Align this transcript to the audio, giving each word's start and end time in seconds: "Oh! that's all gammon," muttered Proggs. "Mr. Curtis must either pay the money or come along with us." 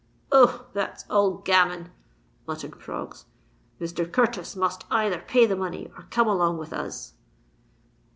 "Oh! 0.31 0.65
that's 0.73 1.05
all 1.11 1.33
gammon," 1.37 1.91
muttered 2.47 2.79
Proggs. 2.79 3.25
"Mr. 3.79 4.11
Curtis 4.11 4.55
must 4.55 4.83
either 4.89 5.19
pay 5.19 5.45
the 5.45 5.55
money 5.55 5.91
or 5.95 6.07
come 6.09 6.27
along 6.27 6.57
with 6.57 6.73
us." 6.73 7.13